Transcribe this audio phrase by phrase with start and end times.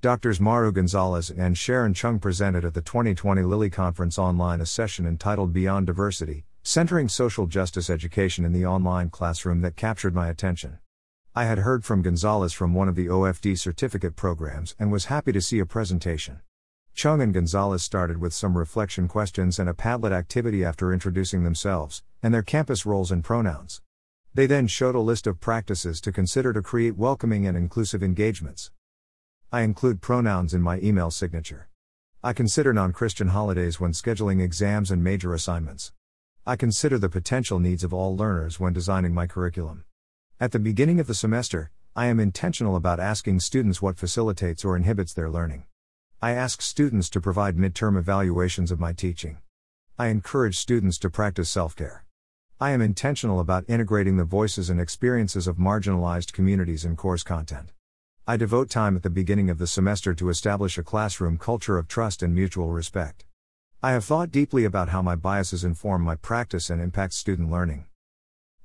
[0.00, 0.40] Drs.
[0.40, 5.52] Maru Gonzalez and Sharon Chung presented at the 2020 Lilly Conference online a session entitled
[5.52, 10.78] Beyond Diversity Centering Social Justice Education in the Online Classroom that captured my attention.
[11.34, 15.32] I had heard from Gonzalez from one of the OFD certificate programs and was happy
[15.32, 16.42] to see a presentation.
[16.94, 22.04] Chung and Gonzalez started with some reflection questions and a Padlet activity after introducing themselves
[22.22, 23.82] and their campus roles and pronouns.
[24.32, 28.70] They then showed a list of practices to consider to create welcoming and inclusive engagements.
[29.50, 31.70] I include pronouns in my email signature.
[32.22, 35.90] I consider non Christian holidays when scheduling exams and major assignments.
[36.46, 39.84] I consider the potential needs of all learners when designing my curriculum.
[40.38, 44.76] At the beginning of the semester, I am intentional about asking students what facilitates or
[44.76, 45.64] inhibits their learning.
[46.20, 49.38] I ask students to provide midterm evaluations of my teaching.
[49.98, 52.04] I encourage students to practice self care.
[52.60, 57.72] I am intentional about integrating the voices and experiences of marginalized communities in course content.
[58.30, 61.88] I devote time at the beginning of the semester to establish a classroom culture of
[61.88, 63.24] trust and mutual respect.
[63.82, 67.86] I have thought deeply about how my biases inform my practice and impact student learning.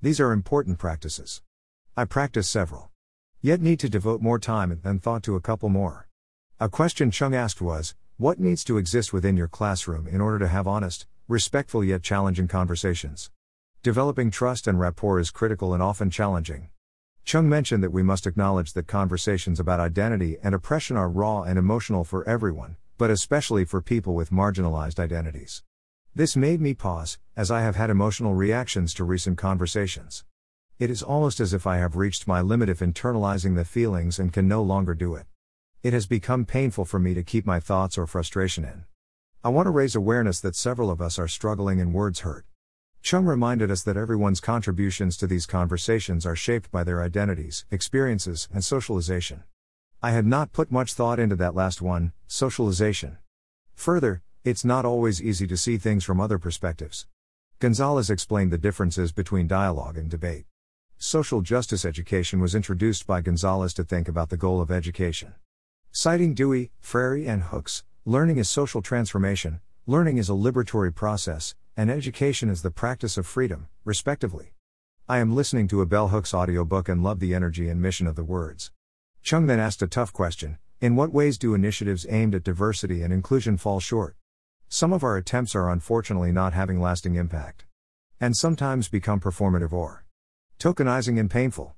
[0.00, 1.42] These are important practices.
[1.96, 2.90] I practice several.
[3.40, 6.08] Yet need to devote more time and thought to a couple more.
[6.58, 10.48] A question Chung asked was What needs to exist within your classroom in order to
[10.48, 13.30] have honest, respectful yet challenging conversations?
[13.84, 16.70] Developing trust and rapport is critical and often challenging.
[17.24, 21.58] Chung mentioned that we must acknowledge that conversations about identity and oppression are raw and
[21.58, 25.62] emotional for everyone, but especially for people with marginalized identities.
[26.14, 30.24] This made me pause, as I have had emotional reactions to recent conversations.
[30.78, 34.32] It is almost as if I have reached my limit of internalizing the feelings and
[34.32, 35.26] can no longer do it.
[35.82, 38.84] It has become painful for me to keep my thoughts or frustration in.
[39.44, 42.44] I want to raise awareness that several of us are struggling and words hurt.
[43.02, 48.48] Chung reminded us that everyone's contributions to these conversations are shaped by their identities, experiences,
[48.54, 49.42] and socialization.
[50.00, 53.18] I had not put much thought into that last one, socialization.
[53.74, 57.08] Further, it's not always easy to see things from other perspectives.
[57.58, 60.46] Gonzalez explained the differences between dialogue and debate.
[60.96, 65.34] Social justice education was introduced by Gonzalez to think about the goal of education.
[65.90, 71.90] Citing Dewey, Freire, and Hooks, learning is social transformation, learning is a liberatory process, and
[71.90, 74.52] education is the practice of freedom, respectively.
[75.08, 78.14] I am listening to a Bell Hooks audiobook and love the energy and mission of
[78.14, 78.70] the words.
[79.22, 83.12] Chung then asked a tough question In what ways do initiatives aimed at diversity and
[83.12, 84.16] inclusion fall short?
[84.68, 87.64] Some of our attempts are unfortunately not having lasting impact.
[88.20, 90.04] And sometimes become performative or
[90.58, 91.74] tokenizing and painful.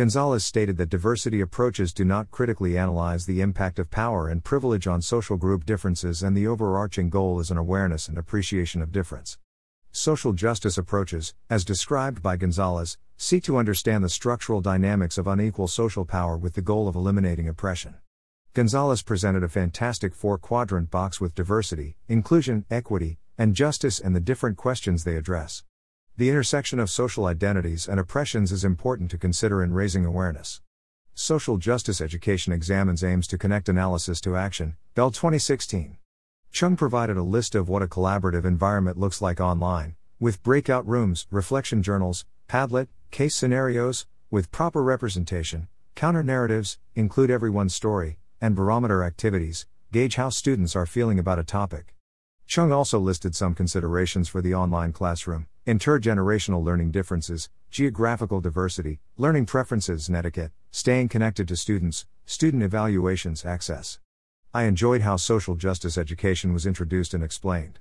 [0.00, 4.86] Gonzalez stated that diversity approaches do not critically analyze the impact of power and privilege
[4.86, 9.36] on social group differences, and the overarching goal is an awareness and appreciation of difference.
[9.92, 15.68] Social justice approaches, as described by Gonzalez, seek to understand the structural dynamics of unequal
[15.68, 17.96] social power with the goal of eliminating oppression.
[18.54, 24.20] Gonzalez presented a fantastic four quadrant box with diversity, inclusion, equity, and justice and the
[24.20, 25.62] different questions they address.
[26.20, 30.60] The intersection of social identities and oppressions is important to consider in raising awareness.
[31.14, 35.96] Social justice education examines aims to connect analysis to action, Bell 2016.
[36.52, 41.26] Chung provided a list of what a collaborative environment looks like online, with breakout rooms,
[41.30, 49.02] reflection journals, Padlet, case scenarios, with proper representation, counter narratives, include everyone's story, and barometer
[49.02, 51.94] activities, gauge how students are feeling about a topic.
[52.50, 59.46] Chung also listed some considerations for the online classroom intergenerational learning differences, geographical diversity, learning
[59.46, 64.00] preferences etiquette, staying connected to students, student evaluations, access.
[64.52, 67.78] I enjoyed how social justice education was introduced and explained.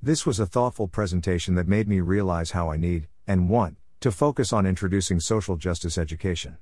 [0.00, 4.10] This was a thoughtful presentation that made me realize how I need, and want, to
[4.10, 6.56] focus on introducing social justice education.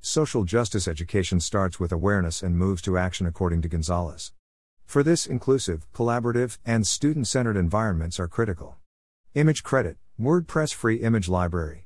[0.00, 4.30] Social justice education starts with awareness and moves to action according to Gonzalez.
[4.88, 8.78] For this, inclusive, collaborative, and student centered environments are critical.
[9.34, 11.84] Image credit WordPress free image library.